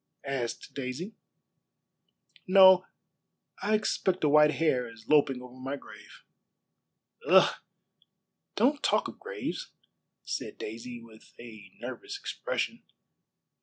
[0.25, 1.13] asked Daisy.
[2.47, 2.87] "No;
[3.61, 6.23] I expect a white hare is loping over my grave."
[7.27, 7.53] "Ugh!
[8.55, 9.69] Don't talk of graves,"
[10.23, 12.81] said Daisy, with a nervous expression.